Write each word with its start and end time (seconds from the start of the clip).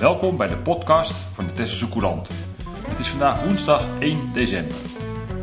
Welkom 0.00 0.36
bij 0.36 0.48
de 0.48 0.58
podcast 0.58 1.12
van 1.12 1.46
de 1.46 1.52
Tesselse 1.52 1.88
Courant. 1.88 2.28
Het 2.88 2.98
is 2.98 3.08
vandaag 3.08 3.44
woensdag 3.44 3.86
1 3.98 4.32
december. 4.32 4.76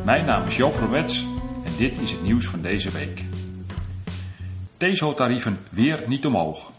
Mijn 0.04 0.26
naam 0.26 0.46
is 0.48 0.56
Joop 0.56 0.76
Romets 0.76 1.26
en 1.66 1.72
dit 1.78 2.02
is 2.02 2.12
het 2.12 2.22
nieuws 2.22 2.48
van 2.48 2.62
deze 2.62 2.92
week. 2.92 3.24
TESO-tarieven 4.78 5.60
weer 5.70 6.04
niet 6.08 6.26
omhoog. 6.26 6.72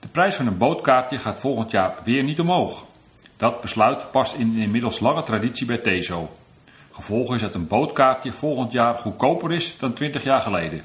De 0.00 0.08
prijs 0.08 0.34
van 0.34 0.46
een 0.46 0.58
bootkaartje 0.58 1.18
gaat 1.18 1.40
volgend 1.40 1.70
jaar 1.70 1.94
weer 2.04 2.22
niet 2.22 2.40
omhoog. 2.40 2.86
Dat 3.36 3.60
besluit 3.60 4.10
past 4.10 4.34
in 4.34 4.48
een 4.48 4.62
inmiddels 4.62 5.00
lange 5.00 5.22
traditie 5.22 5.66
bij 5.66 5.78
TESO. 5.78 6.36
Gevolg 6.90 7.34
is 7.34 7.40
dat 7.40 7.54
een 7.54 7.66
bootkaartje 7.66 8.32
volgend 8.32 8.72
jaar 8.72 8.94
goedkoper 8.94 9.52
is 9.52 9.76
dan 9.78 9.92
20 9.92 10.22
jaar 10.22 10.40
geleden. 10.40 10.82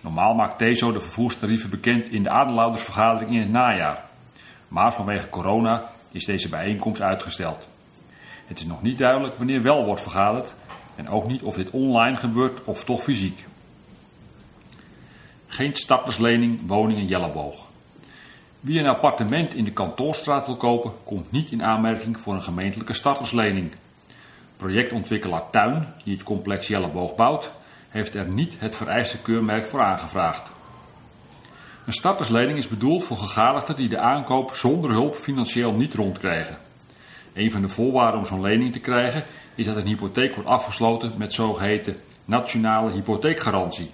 Normaal 0.00 0.34
maakt 0.34 0.58
TESO 0.58 0.92
de 0.92 1.00
vervoerstarieven 1.00 1.70
bekend 1.70 2.08
in 2.10 2.22
de 2.22 2.30
aandeelhoudersvergadering 2.30 3.30
in 3.30 3.40
het 3.40 3.50
najaar. 3.50 4.07
Maar 4.68 4.94
vanwege 4.94 5.28
corona 5.28 5.90
is 6.10 6.24
deze 6.24 6.48
bijeenkomst 6.48 7.00
uitgesteld. 7.00 7.68
Het 8.46 8.58
is 8.58 8.66
nog 8.66 8.82
niet 8.82 8.98
duidelijk 8.98 9.36
wanneer 9.36 9.62
wel 9.62 9.84
wordt 9.84 10.02
vergaderd 10.02 10.54
en 10.94 11.08
ook 11.08 11.26
niet 11.26 11.42
of 11.42 11.56
dit 11.56 11.70
online 11.70 12.16
gebeurt 12.16 12.64
of 12.64 12.84
toch 12.84 13.02
fysiek. 13.02 13.46
Geen 15.46 15.74
starterslening 15.74 16.60
woningen 16.66 17.06
Jelleboog. 17.06 17.66
Wie 18.60 18.80
een 18.80 18.86
appartement 18.86 19.54
in 19.54 19.64
de 19.64 19.72
kantoorstraat 19.72 20.46
wil 20.46 20.56
kopen, 20.56 20.92
komt 21.04 21.30
niet 21.30 21.50
in 21.50 21.64
aanmerking 21.64 22.18
voor 22.18 22.34
een 22.34 22.42
gemeentelijke 22.42 22.92
starterslening. 22.92 23.72
Projectontwikkelaar 24.56 25.50
Tuin, 25.50 25.94
die 26.04 26.14
het 26.14 26.22
complex 26.22 26.68
Jelleboog 26.68 27.14
bouwt, 27.14 27.50
heeft 27.88 28.14
er 28.14 28.28
niet 28.28 28.54
het 28.58 28.76
vereiste 28.76 29.18
keurmerk 29.22 29.66
voor 29.66 29.82
aangevraagd. 29.82 30.50
Een 31.88 31.94
starterslening 31.94 32.58
is 32.58 32.68
bedoeld 32.68 33.04
voor 33.04 33.16
gegadigden 33.16 33.76
die 33.76 33.88
de 33.88 33.98
aankoop 33.98 34.54
zonder 34.54 34.90
hulp 34.90 35.16
financieel 35.16 35.72
niet 35.72 35.94
rondkrijgen. 35.94 36.58
Een 37.34 37.50
van 37.50 37.60
de 37.60 37.68
voorwaarden 37.68 38.20
om 38.20 38.26
zo'n 38.26 38.40
lening 38.40 38.72
te 38.72 38.80
krijgen 38.80 39.24
is 39.54 39.66
dat 39.66 39.76
een 39.76 39.86
hypotheek 39.86 40.34
wordt 40.34 40.48
afgesloten 40.48 41.12
met 41.16 41.32
zogeheten 41.32 41.96
nationale 42.24 42.90
hypotheekgarantie. 42.90 43.90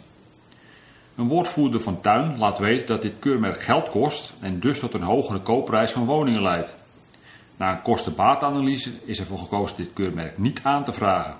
Een 1.16 1.28
woordvoerder 1.28 1.80
van 1.80 2.00
Tuin 2.00 2.38
laat 2.38 2.58
weten 2.58 2.86
dat 2.86 3.02
dit 3.02 3.14
keurmerk 3.18 3.60
geld 3.60 3.90
kost 3.90 4.32
en 4.40 4.60
dus 4.60 4.78
tot 4.78 4.94
een 4.94 5.02
hogere 5.02 5.40
koopprijs 5.40 5.90
van 5.90 6.04
woningen 6.04 6.42
leidt. 6.42 6.74
Na 7.56 7.72
een 7.72 7.82
kosten-baatanalyse 7.82 8.90
is 9.04 9.18
ervoor 9.18 9.38
gekozen 9.38 9.76
dit 9.76 9.90
keurmerk 9.92 10.38
niet 10.38 10.60
aan 10.62 10.84
te 10.84 10.92
vragen. 10.92 11.36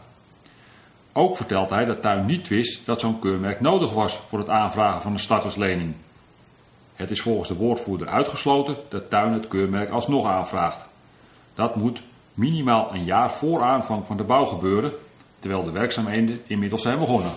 Ook 1.13 1.37
vertelt 1.37 1.71
hij 1.71 1.85
dat 1.85 2.03
Tuin 2.03 2.27
niet 2.27 2.49
wist 2.49 2.87
dat 2.87 3.01
zo'n 3.01 3.19
keurmerk 3.19 3.61
nodig 3.61 3.93
was 3.93 4.21
voor 4.29 4.39
het 4.39 4.49
aanvragen 4.49 5.03
van 5.03 5.13
een 5.13 5.19
starterslening. 5.19 5.95
Het 6.95 7.11
is 7.11 7.21
volgens 7.21 7.49
de 7.49 7.55
woordvoerder 7.55 8.09
uitgesloten 8.09 8.77
dat 8.89 9.11
Tuin 9.11 9.33
het 9.33 9.49
keurmerk 9.49 9.91
alsnog 9.91 10.27
aanvraagt. 10.27 10.79
Dat 11.55 11.77
moet 11.77 12.01
minimaal 12.35 12.95
een 12.95 13.05
jaar 13.05 13.31
voor 13.31 13.63
aanvang 13.63 14.07
van 14.07 14.17
de 14.17 14.23
bouw 14.23 14.45
gebeuren, 14.45 14.93
terwijl 15.39 15.65
de 15.65 15.73
werkzaamheden 15.73 16.43
inmiddels 16.47 16.83
zijn 16.83 16.99
begonnen. 16.99 17.33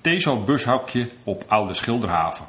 Teso-bushokje 0.00 1.10
op 1.24 1.44
Oude 1.48 1.74
Schilderhaven. 1.74 2.46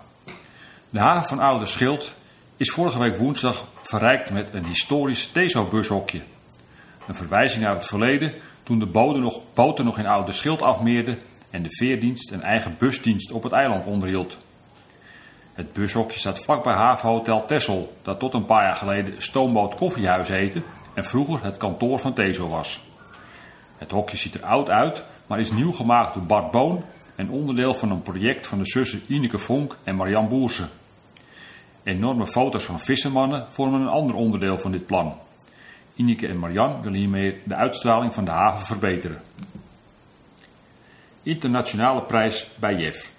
De 0.89 0.99
haven 0.99 1.27
van 1.27 1.39
Oude 1.39 1.65
Schild 1.65 2.13
is 2.57 2.71
vorige 2.71 2.99
week 2.99 3.17
woensdag 3.17 3.65
verrijkt 3.81 4.31
met 4.31 4.53
een 4.53 4.65
historisch 4.65 5.27
Teso-bushokje. 5.27 6.21
Een 7.07 7.15
verwijzing 7.15 7.63
naar 7.63 7.75
het 7.75 7.85
verleden 7.85 8.33
toen 8.63 8.79
de 8.79 8.85
boten 8.85 9.21
nog, 9.21 9.39
boten 9.53 9.85
nog 9.85 9.97
in 9.97 10.05
Oude 10.05 10.31
Schild 10.31 10.61
afmeerden 10.61 11.19
en 11.55 11.63
de 11.63 11.69
veerdienst 11.69 12.31
een 12.31 12.41
eigen 12.41 12.75
busdienst 12.77 13.31
op 13.31 13.43
het 13.43 13.51
eiland 13.51 13.85
onderhield. 13.85 14.37
Het 15.53 15.73
bushokje 15.73 16.19
staat 16.19 16.39
vlakbij 16.39 16.73
havenhotel 16.73 17.45
Tessel, 17.45 17.97
dat 18.01 18.19
tot 18.19 18.33
een 18.33 18.45
paar 18.45 18.63
jaar 18.63 18.75
geleden 18.75 19.21
Stoomboot 19.21 19.75
Koffiehuis 19.75 20.27
heette 20.27 20.61
en 20.93 21.05
vroeger 21.05 21.43
het 21.43 21.57
kantoor 21.57 21.99
van 21.99 22.13
Teso 22.13 22.49
was. 22.49 22.83
Het 23.77 23.91
hokje 23.91 24.17
ziet 24.17 24.33
er 24.33 24.43
oud 24.45 24.69
uit, 24.69 25.03
maar 25.27 25.39
is 25.39 25.51
nieuw 25.51 25.71
gemaakt 25.71 26.13
door 26.13 26.23
Bart 26.23 26.51
Boon 26.51 26.83
en 27.15 27.29
onderdeel 27.29 27.73
van 27.73 27.91
een 27.91 28.01
project 28.01 28.47
van 28.47 28.57
de 28.57 28.65
zussen 28.65 29.01
Ineke 29.07 29.37
Vonk 29.37 29.77
en 29.83 29.95
Marian 29.95 30.27
Boerse. 30.27 30.67
Enorme 31.83 32.27
foto's 32.27 32.63
van 32.63 32.79
vissermannen 32.79 33.45
vormen 33.49 33.81
een 33.81 33.87
ander 33.87 34.15
onderdeel 34.15 34.59
van 34.59 34.71
dit 34.71 34.85
plan. 34.85 35.17
Ineke 35.93 36.27
en 36.27 36.39
Marian 36.39 36.81
willen 36.81 36.99
hiermee 36.99 37.41
de 37.43 37.55
uitstraling 37.55 38.13
van 38.13 38.25
de 38.25 38.31
haven 38.31 38.65
verbeteren. 38.65 39.21
Internationale 41.25 42.01
prijs 42.01 42.47
bij 42.59 42.75
Jef. 42.75 43.11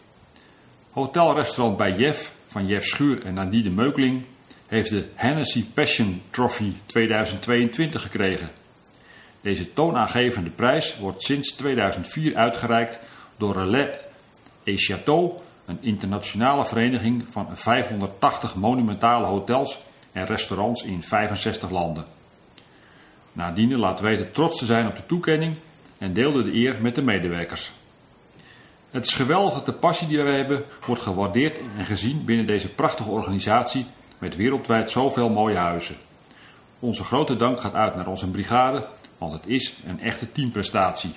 Hotelrestaurant 0.91 1.77
bij 1.77 1.97
Jef 1.97 2.33
van 2.47 2.67
Jef 2.67 2.84
Schuur 2.84 3.25
en 3.25 3.34
Nadine 3.34 3.71
Meukling 3.71 4.22
heeft 4.67 4.91
de 4.91 5.05
Hennessy 5.15 5.65
Passion 5.75 6.22
Trophy 6.31 6.72
2022 6.87 8.03
gekregen. 8.03 8.50
Deze 9.41 9.72
toonaangevende 9.72 10.50
prijs 10.50 10.99
wordt 10.99 11.22
sinds 11.22 11.53
2004 11.53 12.37
uitgereikt 12.37 12.99
door 13.37 13.53
Relais 13.53 13.89
et 14.65 15.06
een 15.66 15.78
internationale 15.81 16.65
vereniging 16.65 17.25
van 17.31 17.49
580 17.53 18.55
monumentale 18.55 19.27
hotels 19.27 19.81
en 20.12 20.27
restaurants 20.27 20.83
in 20.83 21.03
65 21.03 21.71
landen. 21.71 22.05
Nadine 23.33 23.77
laat 23.77 24.00
weten 24.00 24.33
trots 24.33 24.59
te 24.59 24.65
zijn 24.65 24.87
op 24.87 24.97
de 24.97 25.06
toekenning 25.06 25.55
en 25.99 26.12
deelde 26.12 26.43
de 26.43 26.55
eer 26.55 26.77
met 26.81 26.95
de 26.95 27.03
medewerkers. 27.03 27.72
Het 28.97 29.07
is 29.07 29.15
geweldig 29.15 29.55
dat 29.55 29.67
de 29.67 29.73
passie 29.73 30.09
die 30.09 30.23
wij 30.23 30.37
hebben 30.37 30.65
wordt 30.87 31.03
gewaardeerd 31.03 31.59
en 31.79 31.84
gezien 31.84 32.25
binnen 32.25 32.47
deze 32.47 32.69
prachtige 32.69 33.11
organisatie 33.11 33.87
met 34.19 34.37
wereldwijd 34.37 34.91
zoveel 34.91 35.29
mooie 35.29 35.57
huizen. 35.57 35.97
Onze 36.79 37.05
grote 37.05 37.37
dank 37.37 37.61
gaat 37.61 37.75
uit 37.75 37.97
naar 37.97 38.07
onze 38.07 38.31
brigade, 38.31 38.87
want 39.19 39.33
het 39.33 39.47
is 39.47 39.75
een 39.87 40.01
echte 40.01 40.33
teamprestatie. 40.33 41.11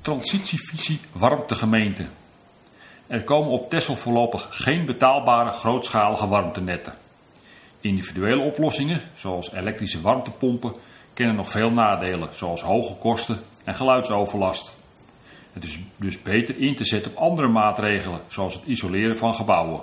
Transitievisie 0.00 1.00
warmt 1.12 1.48
de 1.48 1.54
gemeente. 1.54 2.06
Er 3.06 3.24
komen 3.24 3.50
op 3.50 3.70
Texel 3.70 3.96
voorlopig 3.96 4.48
geen 4.50 4.84
betaalbare 4.84 5.50
grootschalige 5.50 6.28
warmtenetten. 6.28 6.94
Individuele 7.80 8.42
oplossingen, 8.42 9.02
zoals 9.14 9.52
elektrische 9.52 10.00
warmtepompen, 10.00 10.72
kennen 11.18 11.36
nog 11.36 11.50
veel 11.50 11.70
nadelen, 11.70 12.28
zoals 12.32 12.62
hoge 12.62 12.94
kosten 12.94 13.40
en 13.64 13.74
geluidsoverlast. 13.74 14.76
Het 15.52 15.64
is 15.64 15.78
dus 15.96 16.22
beter 16.22 16.58
in 16.58 16.76
te 16.76 16.84
zetten 16.84 17.10
op 17.10 17.16
andere 17.18 17.48
maatregelen, 17.48 18.20
zoals 18.28 18.54
het 18.54 18.62
isoleren 18.64 19.18
van 19.18 19.34
gebouwen. 19.34 19.80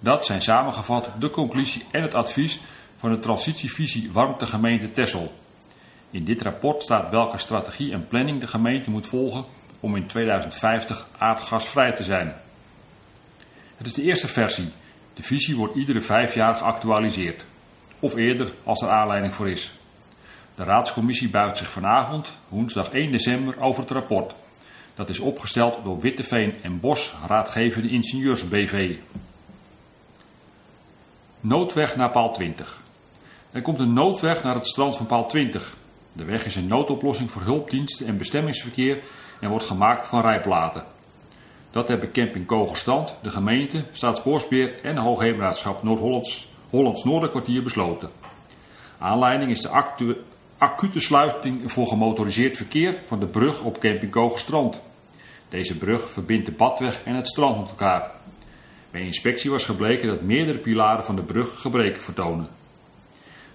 Dat 0.00 0.24
zijn 0.24 0.42
samengevat 0.42 1.08
de 1.18 1.30
conclusie 1.30 1.84
en 1.90 2.02
het 2.02 2.14
advies 2.14 2.60
van 2.98 3.10
de 3.10 3.18
transitievisie 3.18 4.10
Warmtegemeente 4.12 4.92
Tessel. 4.92 5.32
In 6.10 6.24
dit 6.24 6.42
rapport 6.42 6.82
staat 6.82 7.10
welke 7.10 7.38
strategie 7.38 7.92
en 7.92 8.06
planning 8.06 8.40
de 8.40 8.46
gemeente 8.46 8.90
moet 8.90 9.06
volgen 9.06 9.44
om 9.80 9.96
in 9.96 10.06
2050 10.06 11.06
aardgasvrij 11.18 11.92
te 11.92 12.02
zijn. 12.02 12.34
Het 13.76 13.86
is 13.86 13.94
de 13.94 14.02
eerste 14.02 14.28
versie. 14.28 14.68
De 15.14 15.22
visie 15.22 15.56
wordt 15.56 15.74
iedere 15.74 16.00
vijf 16.00 16.34
jaar 16.34 16.54
geactualiseerd. 16.54 17.44
Of 18.00 18.14
eerder 18.14 18.52
als 18.64 18.82
er 18.82 18.88
aanleiding 18.88 19.34
voor 19.34 19.48
is. 19.48 19.78
De 20.58 20.64
raadscommissie 20.64 21.28
buigt 21.28 21.58
zich 21.58 21.70
vanavond, 21.70 22.32
woensdag 22.48 22.90
1 22.90 23.12
december, 23.12 23.60
over 23.60 23.82
het 23.82 23.90
rapport. 23.90 24.34
Dat 24.94 25.08
is 25.08 25.18
opgesteld 25.18 25.84
door 25.84 26.00
Witteveen 26.00 26.54
en 26.62 26.80
Bos 26.80 27.14
Raadgevende 27.26 27.88
Ingenieurs 27.88 28.48
BV. 28.48 28.96
Noodweg 31.40 31.96
naar 31.96 32.10
paal 32.10 32.32
20. 32.32 32.80
Er 33.50 33.62
komt 33.62 33.78
een 33.78 33.92
noodweg 33.92 34.42
naar 34.42 34.54
het 34.54 34.66
strand 34.66 34.96
van 34.96 35.06
paal 35.06 35.26
20. 35.26 35.76
De 36.12 36.24
weg 36.24 36.46
is 36.46 36.56
een 36.56 36.66
noodoplossing 36.66 37.30
voor 37.30 37.42
hulpdiensten 37.42 38.06
en 38.06 38.18
bestemmingsverkeer 38.18 39.00
en 39.40 39.50
wordt 39.50 39.66
gemaakt 39.66 40.06
van 40.06 40.20
rijplaten. 40.20 40.84
Dat 41.70 41.88
hebben 41.88 42.12
Camping 42.12 42.46
Kogelstrand, 42.46 43.14
de 43.22 43.30
gemeente, 43.30 43.84
Staatsbosbeheer 43.92 44.82
en 44.82 44.96
Hoogheemraadschap 44.96 45.82
Noord-Hollands 45.82 46.48
Hollands 46.70 47.04
Noorderkwartier 47.04 47.62
besloten. 47.62 48.10
Aanleiding 48.98 49.50
is 49.50 49.60
de 49.60 49.68
actu 49.68 50.16
acute 50.58 51.00
sluiting 51.00 51.72
voor 51.72 51.86
gemotoriseerd 51.86 52.56
verkeer 52.56 53.02
van 53.06 53.20
de 53.20 53.26
brug 53.26 53.62
op 53.62 53.80
Camping 53.80 54.10
Kogelstrand. 54.10 54.80
Deze 55.48 55.78
brug 55.78 56.10
verbindt 56.10 56.46
de 56.46 56.52
badweg 56.52 57.02
en 57.04 57.14
het 57.14 57.28
strand 57.28 57.58
met 57.58 57.68
elkaar. 57.68 58.10
Bij 58.90 59.00
inspectie 59.00 59.50
was 59.50 59.64
gebleken 59.64 60.08
dat 60.08 60.20
meerdere 60.20 60.58
pilaren 60.58 61.04
van 61.04 61.16
de 61.16 61.22
brug 61.22 61.60
gebreken 61.60 62.02
vertonen. 62.02 62.48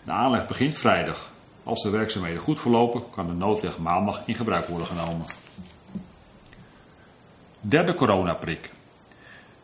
De 0.03 0.11
aanleg 0.11 0.47
begint 0.47 0.77
vrijdag. 0.77 1.31
Als 1.63 1.83
de 1.83 1.89
werkzaamheden 1.89 2.41
goed 2.41 2.59
verlopen, 2.59 3.03
kan 3.09 3.27
de 3.27 3.33
noodweg 3.33 3.77
maandag 3.77 4.21
in 4.25 4.35
gebruik 4.35 4.65
worden 4.65 4.87
genomen. 4.87 5.25
Derde 7.61 7.93
coronaprik. 7.93 8.71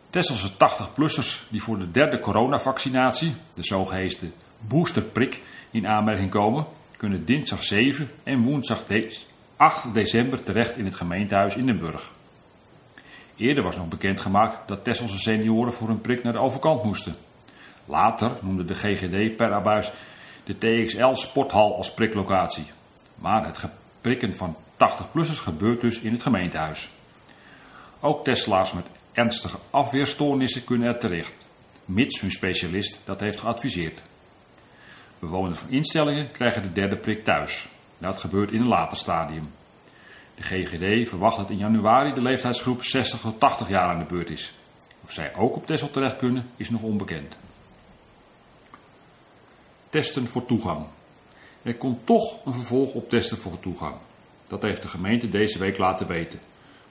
Tesselse 0.09 0.51
80-plussers 0.53 1.50
die 1.50 1.63
voor 1.63 1.80
de 1.80 1.92
derde 1.92 2.19
coronavaccinatie, 2.19 3.35
de 3.53 3.63
zogeheten 3.63 4.33
boosterprik, 4.59 5.42
in 5.71 5.88
aanmerking 5.88 6.30
komen, 6.30 6.65
kunnen 6.99 7.25
dinsdag 7.25 7.63
7 7.63 8.09
en 8.23 8.41
woensdag 8.41 8.83
8 9.55 9.93
december 9.93 10.43
terecht 10.43 10.77
in 10.77 10.85
het 10.85 10.95
gemeentehuis 10.95 11.55
in 11.55 11.65
Den 11.65 11.79
Burg. 11.79 12.11
Eerder 13.35 13.63
was 13.63 13.75
nog 13.75 13.87
bekendgemaakt 13.87 14.67
dat 14.67 14.83
Tesselse 14.83 15.19
senioren 15.19 15.73
voor 15.73 15.89
een 15.89 16.01
prik 16.01 16.23
naar 16.23 16.33
de 16.33 16.39
overkant 16.39 16.83
moesten. 16.83 17.15
Later 17.85 18.31
noemde 18.41 18.65
de 18.65 18.73
GGD 18.73 19.35
per 19.35 19.53
abuis 19.53 19.91
de 20.43 20.57
TXL 20.57 21.13
Sporthal 21.13 21.75
als 21.75 21.93
priklocatie. 21.93 22.65
Maar 23.15 23.45
het 23.45 23.57
prikken 24.01 24.35
van 24.35 24.55
80-plussers 24.73 25.41
gebeurt 25.41 25.81
dus 25.81 25.99
in 25.99 26.11
het 26.11 26.21
gemeentehuis. 26.21 26.89
Ook 27.99 28.23
Tesla's 28.23 28.73
met 28.73 28.85
ernstige 29.11 29.57
afweerstoornissen 29.69 30.63
kunnen 30.63 30.87
er 30.87 30.97
terecht, 30.97 31.45
mits 31.85 32.21
hun 32.21 32.31
specialist 32.31 32.99
dat 33.05 33.19
heeft 33.19 33.39
geadviseerd. 33.39 34.01
Bewoners 35.19 35.60
van 35.60 35.69
instellingen 35.69 36.31
krijgen 36.31 36.62
de 36.62 36.71
derde 36.71 36.95
prik 36.95 37.24
thuis. 37.24 37.68
Dat 37.98 38.19
gebeurt 38.19 38.51
in 38.51 38.62
een 38.62 38.68
later 38.68 38.98
stadium. 38.98 39.51
De 40.36 40.44
GGD 40.44 41.10
verwacht 41.10 41.38
dat 41.38 41.50
in 41.50 41.57
januari 41.57 42.13
de 42.13 42.21
leeftijdsgroep 42.21 42.83
60 42.83 43.19
tot 43.19 43.39
80 43.39 43.69
jaar 43.69 43.89
aan 43.89 44.00
de 44.00 44.06
beurt 44.06 44.30
is. 44.30 44.54
Of 45.04 45.12
zij 45.12 45.36
ook 45.36 45.56
op 45.56 45.66
Tessel 45.66 45.89
terecht 45.89 46.18
kunnen, 46.18 46.50
is 46.56 46.69
nog 46.69 46.81
onbekend. 46.81 47.38
Testen 49.89 50.27
voor 50.27 50.45
toegang. 50.45 50.86
Er 51.62 51.75
komt 51.75 52.06
toch 52.06 52.45
een 52.45 52.54
vervolg 52.54 52.94
op 52.94 53.10
testen 53.10 53.38
voor 53.38 53.60
toegang. 53.60 53.95
Dat 54.48 54.62
heeft 54.62 54.81
de 54.81 54.88
gemeente 54.88 55.30
deze 55.30 55.60
week 55.60 55.77
laten 55.77 56.07
weten. 56.07 56.39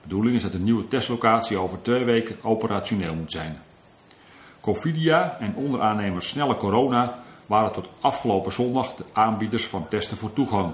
De 0.03 0.09
bedoeling 0.09 0.37
is 0.37 0.43
dat 0.43 0.53
de 0.53 0.59
nieuwe 0.59 0.89
testlocatie 0.89 1.57
over 1.57 1.83
twee 1.83 2.05
weken 2.05 2.37
operationeel 2.43 3.15
moet 3.15 3.33
zijn. 3.33 3.63
Covidia 4.61 5.37
en 5.41 5.55
onderaannemer 5.55 6.23
Snelle 6.23 6.57
Corona 6.57 7.23
waren 7.49 7.73
tot 7.73 7.89
afgelopen 8.01 8.53
zondag 8.53 8.95
de 8.95 9.05
aanbieders 9.13 9.67
van 9.67 9.89
testen 9.89 10.17
voor 10.17 10.33
toegang. 10.33 10.73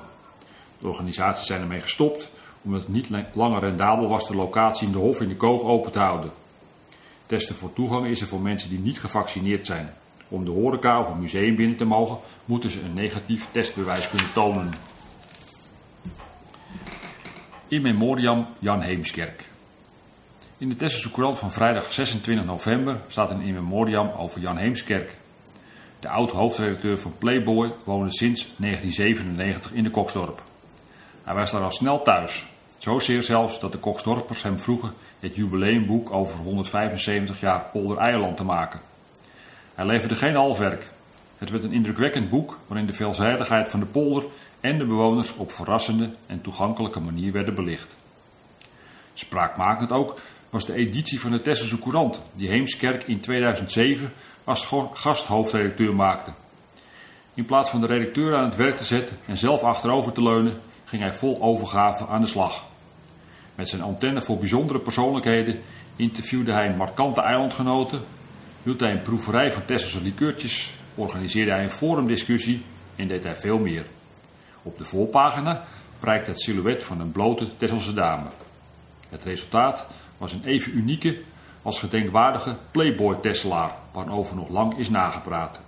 De 0.79 0.89
organisaties 0.89 1.47
zijn 1.47 1.61
ermee 1.61 1.81
gestopt 1.81 2.29
omdat 2.65 2.81
het 2.81 2.89
niet 2.89 3.09
langer 3.33 3.61
rendabel 3.61 4.09
was 4.09 4.29
de 4.29 4.35
locatie 4.35 4.87
in 4.87 4.93
de 4.93 4.99
Hof 4.99 5.21
in 5.21 5.29
de 5.29 5.37
Koog 5.37 5.63
open 5.63 5.93
te 5.93 5.99
houden. 5.99 6.31
Testen 7.27 7.55
voor 7.55 7.73
toegang 7.73 8.07
is 8.07 8.21
er 8.21 8.27
voor 8.27 8.41
mensen 8.41 8.71
die 8.71 8.79
niet 8.79 9.01
gevaccineerd 9.01 9.67
zijn. 9.67 9.95
Om 10.29 10.45
de 10.45 10.51
horeca 10.51 11.01
of 11.01 11.09
een 11.09 11.21
museum 11.21 11.57
binnen 11.57 11.77
te 11.77 11.85
mogen, 11.85 12.19
moeten 12.45 12.71
ze 12.71 12.81
een 12.81 12.95
negatief 12.95 13.49
testbewijs 13.51 14.09
kunnen 14.09 14.33
tonen. 14.33 14.75
In 17.69 17.83
memoriam 17.83 18.47
Jan 18.59 18.81
Heemskerk. 18.81 19.49
In 20.59 20.69
de 20.69 20.77
Tesselse 20.77 21.11
Courant 21.11 21.39
van 21.39 21.53
vrijdag 21.53 21.93
26 21.93 22.45
november 22.45 23.01
staat 23.09 23.31
een 23.31 23.41
in 23.41 23.55
memoriam 23.55 24.11
over 24.17 24.41
Jan 24.41 24.57
Heemskerk. 24.57 25.17
De 26.05 26.11
oud-hoofdredacteur 26.11 26.99
van 26.99 27.15
Playboy 27.19 27.73
woonde 27.85 28.13
sinds 28.13 28.41
1997 28.57 29.73
in 29.73 29.83
de 29.85 29.91
Koksdorp. 29.91 30.43
Hij 31.23 31.35
was 31.35 31.51
daar 31.51 31.63
al 31.63 31.73
snel 31.73 32.03
thuis. 32.03 32.47
Zozeer 32.79 33.23
zelfs 33.23 33.61
dat 33.61 33.73
de 33.73 33.79
Koksdorpers 33.79 34.43
hem 34.43 34.59
vroegen 34.59 34.93
het 35.21 35.37
jubileumboek 35.37 36.13
over 36.13 36.39
175 36.39 37.41
jaar 37.41 37.65
Polder 37.73 37.99
Eierland 37.99 38.37
te 38.37 38.45
maken. 38.45 38.81
Hij 39.75 39.87
leverde 39.87 40.15
geen 40.15 40.35
halfwerk. 40.35 40.91
Het 41.39 41.51
werd 41.51 41.65
een 41.65 41.73
indrukwekkend 41.73 42.31
boek 42.31 42.59
waarin 42.67 42.87
de 42.87 42.93
veelzijdigheid 42.93 43.71
van 43.71 43.81
de 43.81 43.87
polder 43.87 44.25
en 44.61 44.79
de 44.79 44.87
bewoners 44.87 45.37
op 45.37 45.53
verrassende 45.53 46.11
en 46.27 46.41
toegankelijke 46.41 47.01
manier 47.01 47.33
werden 47.33 47.55
belicht. 47.55 47.97
Spraakmakend 49.15 49.93
ook 49.93 50.21
was 50.51 50.67
de 50.67 50.75
editie 50.75 51.21
van 51.21 51.31
de 51.31 51.43
Tesselse 51.43 51.79
Courant, 51.79 52.21
die 52.35 52.49
Heemskerk 52.49 53.03
in 53.03 53.21
2007 53.21 54.13
als 54.45 54.73
gasthoofdredacteur 54.93 55.95
maakte. 55.95 56.31
In 57.35 57.45
plaats 57.45 57.71
van 57.71 57.81
de 57.81 57.87
redacteur 57.87 58.37
aan 58.37 58.45
het 58.45 58.57
werk 58.57 58.77
te 58.77 58.85
zetten 58.85 59.19
en 59.27 59.37
zelf 59.37 59.63
achterover 59.63 60.13
te 60.13 60.23
leunen, 60.23 60.61
ging 60.85 61.03
hij 61.03 61.15
vol 61.15 61.43
overgave 61.43 62.07
aan 62.07 62.21
de 62.21 62.27
slag. 62.27 62.65
Met 63.55 63.69
zijn 63.69 63.83
antenne 63.83 64.25
voor 64.25 64.39
bijzondere 64.39 64.79
persoonlijkheden 64.79 65.61
interviewde 65.97 66.53
hij 66.53 66.75
markante 66.75 67.21
eilandgenoten, 67.21 68.01
hield 68.63 68.81
hij 68.81 68.91
een 68.91 69.03
proeverij 69.03 69.53
van 69.53 69.65
Tesselse 69.65 70.03
likeurtjes, 70.03 70.77
organiseerde 70.95 71.51
hij 71.51 71.63
een 71.63 71.71
forumdiscussie 71.71 72.65
en 72.97 73.09
deed 73.09 73.25
hij 73.25 73.37
veel 73.37 73.59
meer. 73.59 73.87
Op 74.63 74.79
de 74.79 74.85
voorpagina 74.85 75.65
prijkt 75.99 76.27
het 76.27 76.41
silhouet 76.41 76.85
van 76.85 77.01
een 77.01 77.13
blote 77.13 77.57
Tesselse 77.57 77.95
dame. 77.95 78.29
Het 79.09 79.25
resultaat 79.25 79.87
was 80.19 80.33
een 80.33 80.45
even 80.45 80.77
unieke 80.77 81.19
als 81.65 81.79
gedenkwaardige 81.79 82.57
Playboy-Tesselaar, 82.71 83.75
waarover 83.93 84.37
nog 84.37 84.49
lang 84.49 84.79
is 84.79 84.89
nagepraat. 84.89 85.61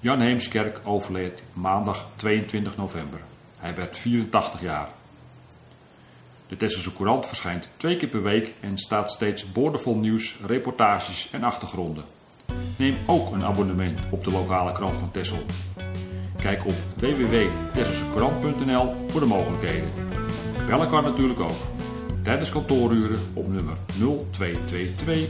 Jan 0.00 0.20
Heemskerk 0.20 0.80
overleed 0.84 1.42
maandag 1.52 2.06
22 2.16 2.76
november. 2.76 3.20
Hij 3.58 3.74
werd 3.74 3.98
84 3.98 4.60
jaar. 4.60 4.88
De 6.48 6.56
Tesselse 6.56 6.94
Courant 6.94 7.26
verschijnt 7.26 7.68
twee 7.76 7.96
keer 7.96 8.08
per 8.08 8.22
week 8.22 8.54
en 8.60 8.78
staat 8.78 9.10
steeds 9.10 9.52
boordevol 9.52 9.96
nieuws, 9.96 10.36
reportages 10.46 11.30
en 11.30 11.42
achtergronden. 11.42 12.04
Neem 12.76 12.96
ook 13.06 13.32
een 13.32 13.44
abonnement 13.44 13.98
op 14.10 14.24
de 14.24 14.30
lokale 14.30 14.72
krant 14.72 14.96
van 14.96 15.10
Tessel. 15.10 15.44
Kijk 16.36 16.66
op 16.66 16.74
www.tesselsecourant.nl 16.96 18.94
voor 19.08 19.20
de 19.20 19.26
mogelijkheden. 19.26 19.90
Bellen 20.66 20.88
kan 20.88 21.04
natuurlijk 21.04 21.40
ook. 21.40 21.75
Tijdens 22.26 22.50
kantooruren 22.50 23.18
op 23.34 23.48
nummer 23.48 23.76
0222 23.98 25.28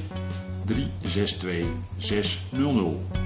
362 0.64 1.66
600. 1.96 3.25